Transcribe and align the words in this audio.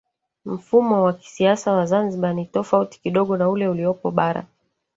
Mfumo 0.45 1.03
wa 1.03 1.13
kisiasa 1.13 1.73
wa 1.73 1.85
Zanzibar 1.85 2.33
ni 2.33 2.45
tofauti 2.45 2.99
kidogo 3.01 3.37
na 3.37 3.49
ule 3.49 3.67
uliopo 3.67 4.11
bara 4.11 4.45